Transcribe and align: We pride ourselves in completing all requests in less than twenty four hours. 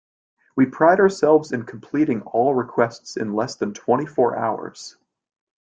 We 0.55 0.65
pride 0.65 0.99
ourselves 0.99 1.51
in 1.51 1.61
completing 1.65 2.23
all 2.23 2.55
requests 2.55 3.17
in 3.17 3.35
less 3.35 3.53
than 3.57 3.71
twenty 3.75 4.07
four 4.07 4.35
hours. 4.35 4.97